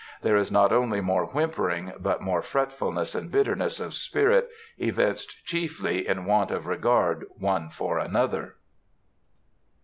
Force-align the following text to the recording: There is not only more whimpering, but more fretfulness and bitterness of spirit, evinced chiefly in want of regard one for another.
There 0.23 0.35
is 0.35 0.51
not 0.51 0.73
only 0.73 0.99
more 0.99 1.27
whimpering, 1.27 1.93
but 1.99 2.23
more 2.23 2.41
fretfulness 2.41 3.13
and 3.13 3.29
bitterness 3.29 3.79
of 3.79 3.93
spirit, 3.93 4.49
evinced 4.79 5.45
chiefly 5.45 6.07
in 6.07 6.25
want 6.25 6.49
of 6.49 6.65
regard 6.65 7.25
one 7.37 7.69
for 7.69 7.99
another. 7.99 8.55